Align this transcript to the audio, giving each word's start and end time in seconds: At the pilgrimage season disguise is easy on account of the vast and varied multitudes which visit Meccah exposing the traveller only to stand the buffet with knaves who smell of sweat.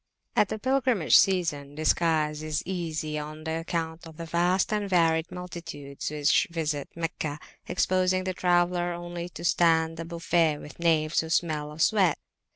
At 0.35 0.49
the 0.49 0.57
pilgrimage 0.57 1.15
season 1.15 1.75
disguise 1.75 2.41
is 2.41 2.63
easy 2.65 3.19
on 3.19 3.45
account 3.47 4.07
of 4.07 4.17
the 4.17 4.25
vast 4.25 4.73
and 4.73 4.89
varied 4.89 5.31
multitudes 5.31 6.09
which 6.09 6.47
visit 6.49 6.89
Meccah 6.95 7.37
exposing 7.67 8.23
the 8.23 8.33
traveller 8.33 8.93
only 8.93 9.29
to 9.29 9.43
stand 9.43 9.97
the 9.97 10.05
buffet 10.05 10.57
with 10.57 10.79
knaves 10.79 11.19
who 11.19 11.29
smell 11.29 11.71
of 11.71 11.83
sweat. 11.83 12.17